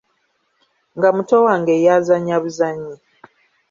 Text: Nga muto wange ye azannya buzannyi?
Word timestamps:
Nga 0.97 1.09
muto 1.15 1.35
wange 1.45 1.73
ye 1.83 1.89
azannya 1.97 2.35
buzannyi? 2.43 2.95